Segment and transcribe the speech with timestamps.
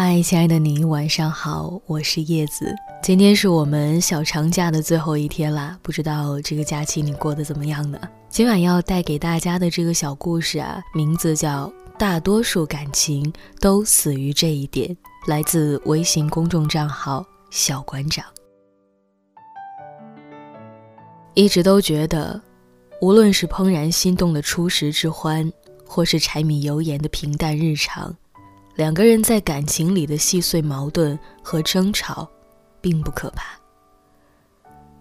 [0.00, 2.72] 嗨，亲爱的你，晚上好，我是叶子。
[3.02, 7.98] 今天是我们小长假的最后一天啦，不知道这个假期你过得怎么样呢？
[8.28, 11.66] 今晚要带给大家的这个小故事啊，名字叫
[11.98, 14.88] 《大多数感情都死于这一点》，
[15.26, 18.24] 来自微信公众账号小馆长。
[21.34, 22.40] 一直都觉得，
[23.00, 25.52] 无论是怦然心动的初识之欢，
[25.84, 28.14] 或是柴米油盐的平淡日常。
[28.78, 32.28] 两个人在感情里的细碎矛盾和争吵，
[32.80, 33.58] 并不可怕。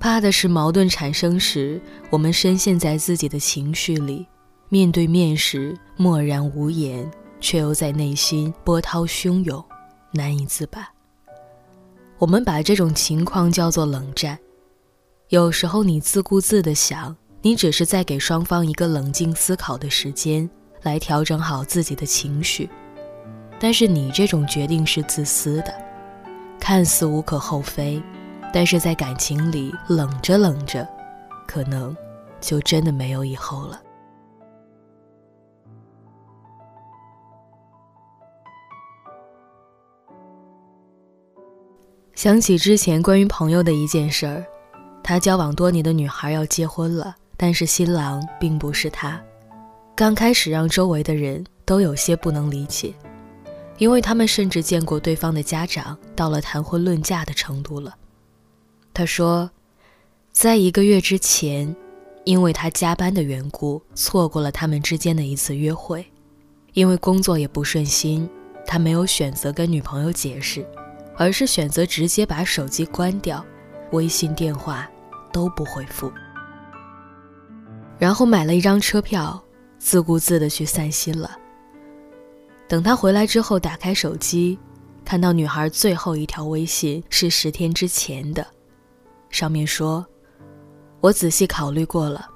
[0.00, 4.26] 怕的是矛盾产生时，我们深陷在自己的情绪里，
[4.70, 7.08] 面对面时默然无言，
[7.40, 9.64] 却又在内心波涛汹涌，
[10.10, 10.90] 难以自拔。
[12.18, 14.36] 我们把这种情况叫做冷战。
[15.28, 20.50] 有时候你自顾自地想，你只是在给双方一个冷静思考的时间，
[20.82, 22.68] 来调整好自己的情绪。
[23.62, 25.74] 但是你这种决定是自私的，
[26.58, 28.02] 看似无可厚非，
[28.54, 30.88] 但是在感情里冷着冷着，
[31.46, 31.94] 可能
[32.40, 33.78] 就真的没有以后了。
[42.14, 44.44] 想起之前关于朋友的一件事儿，
[45.02, 49.20] 他交往多年的女孩要结婚了，但是新郎并不是他，
[49.94, 52.94] 刚开始让周围的人都有些不能理解。
[53.80, 57.96] 因为他们甚至见过对方的家长，到了谈婚论嫁的程度了。
[58.92, 59.50] 他说，
[60.32, 61.74] 在一个月之前，
[62.24, 66.04] 因为他加班的缘故，错过了他们之间的一次约会。
[66.74, 68.28] 因为工作也不顺心，
[68.66, 70.62] 他没有选择跟女朋友解释，
[71.16, 73.42] 而是选择直接把手机关掉，
[73.92, 74.86] 微信电话
[75.32, 76.12] 都不回复。
[77.98, 79.42] 然后买了一张车票，
[79.78, 81.38] 自顾自的去散心了。
[82.70, 84.56] 等他回来之后，打开手机，
[85.04, 88.46] 看到女孩最后一条微信是十天之前的，
[89.28, 90.06] 上面说
[91.02, 92.30] ：“我仔细考虑过了，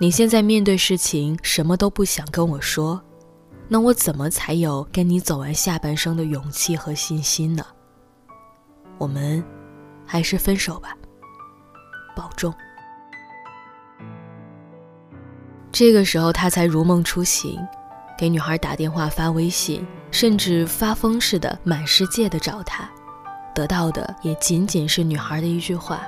[0.00, 3.00] 你现在面对事情什么都不想跟我说，
[3.68, 7.64] 那我怎么才有跟你走完下半生的勇气和信心呢？
[8.98, 9.40] 我们
[10.04, 10.92] 还是分手吧，
[12.16, 12.52] 保重。”
[15.70, 17.56] 这个时候，他才如梦初醒。
[18.18, 22.90] 给女孩打电话、发微信，甚至发疯似的满世界的找她，
[23.54, 26.02] 得到的也仅仅是女孩的一句话：“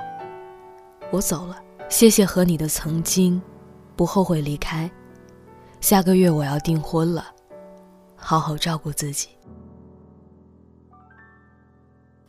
[1.09, 1.55] 我走了，
[1.87, 3.41] 谢谢和你的曾经，
[3.95, 4.91] 不后悔离开。
[5.79, 7.25] 下个月我要订婚了，
[8.17, 9.29] 好好照顾自己。”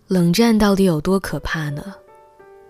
[0.07, 1.83] 冷战到底有多可怕呢？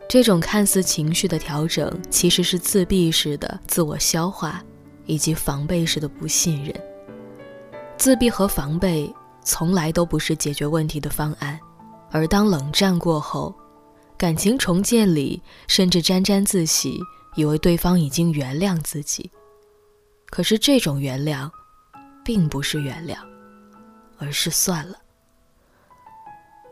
[0.08, 4.64] 这种看似情绪的调整，其实是自闭式的自我消化，
[5.04, 6.74] 以及防备式的不信任。
[8.02, 9.14] 自闭和防备
[9.44, 11.56] 从来都不是解决问题的方案，
[12.10, 13.54] 而当冷战过后，
[14.18, 16.98] 感情重建里甚至沾沾自喜，
[17.36, 19.30] 以为对方已经原谅自己。
[20.30, 21.48] 可是这种原谅，
[22.24, 23.16] 并不是原谅，
[24.18, 24.98] 而是算了。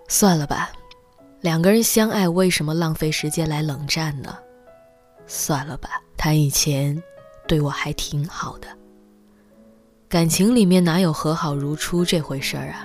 [0.08, 0.72] 算了吧，
[1.42, 4.36] 两个人相爱，为什么浪费时间来冷战呢？
[5.28, 7.00] 算了吧，他以前
[7.46, 8.66] 对我还挺好的。
[10.10, 12.84] 感情里面哪有和好如初这回事儿啊？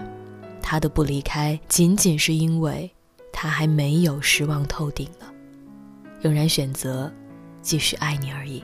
[0.62, 2.90] 他的不离开，仅仅是因为
[3.34, 5.26] 他还没有失望透顶呢，
[6.22, 7.12] 仍然选择
[7.64, 8.64] 继续爱你而已。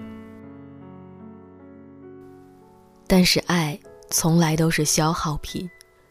[3.07, 3.77] 但是爱
[4.11, 5.67] 从来都是消耗品，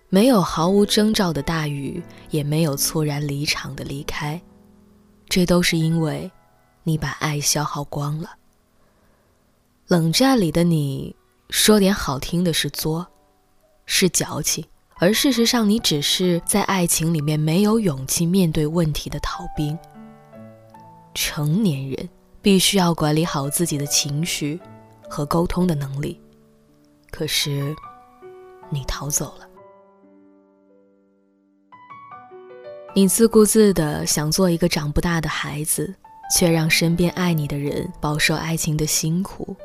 [0.08, 4.42] 没有毫无征兆的大雨，也没有猝然离场的离开，
[5.28, 6.28] 这都是因为
[6.82, 8.30] 你把爱消耗光了。
[9.86, 11.14] 冷战里的你。
[11.50, 13.06] 说点好听的是作，
[13.84, 14.64] 是矫情，
[14.98, 19.76] 而事实上你只是在爱情里面没有勇气面对问题的逃兵。
[21.12, 22.08] 成年人
[22.40, 24.60] 必须要管理好自己的情绪
[25.08, 26.20] 和沟通的能力，
[27.10, 27.74] 可是
[28.68, 29.48] 你逃走了，
[32.94, 35.92] 你自顾自的想做一个长不大的孩子，
[36.34, 39.56] 却让身边爱你的人饱受爱情的辛苦，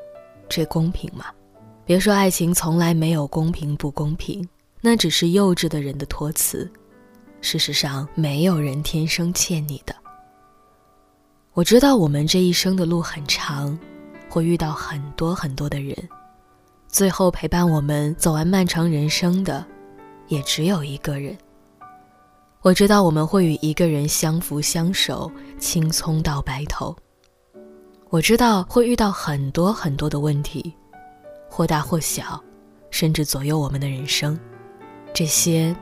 [0.50, 1.26] 这公平吗？
[1.86, 4.48] 别说爱情从来没有公平不公平，
[4.82, 6.68] 那只是幼稚的人的托词。
[7.42, 9.96] 事实上，没有人天生欠你的。
[11.54, 13.78] 我知道我们这一生的路很长，
[14.28, 15.96] 会遇到很多很多的人，
[16.88, 19.64] 最后陪伴我们走完漫长人生的，
[20.28, 21.38] 也只有一个人。
[22.62, 26.96] 我知道我们会与一个人相扶相守，青葱到白头。
[28.10, 30.74] 我知道会遇到很多很多的问题。
[31.56, 32.44] 或大或小，
[32.92, 34.38] 甚至左右我们的人生，
[35.14, 35.74] 这些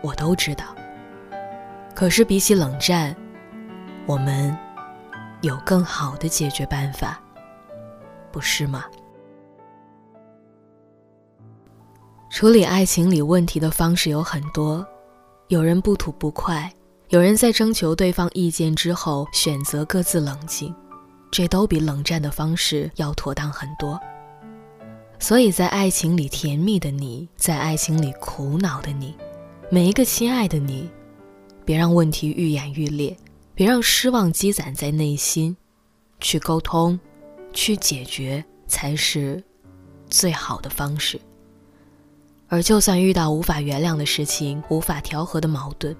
[0.00, 0.66] 我都知道。
[1.92, 3.16] 可是比起冷战，
[4.06, 4.56] 我们
[5.40, 7.20] 有更好的解决办法，
[8.30, 8.84] 不是吗？
[12.30, 14.86] 处理爱情里问题的方式有很多，
[15.48, 16.72] 有人不吐不快，
[17.08, 20.72] 有人在征求对方意见之后选择各自冷静，
[21.32, 24.00] 这都比冷战的方式要妥当很多。
[25.20, 29.14] 所以在爱情里甜蜜的你，在爱情里苦恼的你，
[29.70, 30.88] 每一个亲爱的你，
[31.64, 33.16] 别让问题愈演愈烈，
[33.54, 35.56] 别让失望积攒在内心，
[36.20, 36.98] 去沟通，
[37.52, 39.42] 去解决才是
[40.08, 41.20] 最好的方式。
[42.48, 45.94] 而就算遇到无法原谅的事情、无法调和的矛盾，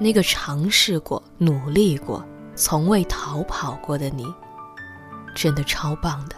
[0.00, 2.24] 那个尝试过、努力过、
[2.56, 4.26] 从未逃跑过的你，
[5.34, 6.34] 真的超棒的。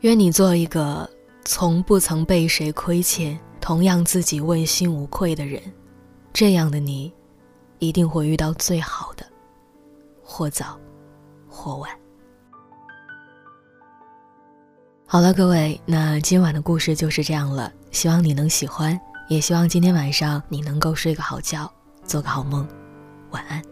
[0.00, 1.08] 愿你做一个
[1.44, 5.60] 从不曾被谁亏欠、同样自己问心无愧的人，
[6.32, 7.12] 这样的你，
[7.80, 9.26] 一定会遇到最好的，
[10.22, 10.78] 或早，
[11.46, 11.90] 或晚。
[15.04, 17.70] 好了，各位，那今晚的故事就是这样了。
[17.90, 18.98] 希望你能喜欢，
[19.28, 21.70] 也希望今天晚上你能够睡个好觉，
[22.04, 22.66] 做个好梦，
[23.32, 23.62] 晚安。